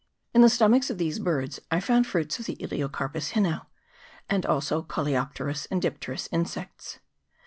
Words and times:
In 0.33 0.41
the 0.41 0.49
stomachs 0.49 0.89
of 0.89 0.97
these 0.97 1.19
birds 1.19 1.59
I 1.69 1.79
found 1.79 2.07
fruits 2.07 2.39
of 2.39 2.47
the 2.47 2.55
Elaeocarpus 2.55 3.33
hinau, 3.33 3.67
and 4.31 4.47
also 4.47 4.81
coleopterous 4.81 5.67
and 5.69 5.79
dipterous 5.79 6.27
insects. 6.31 6.97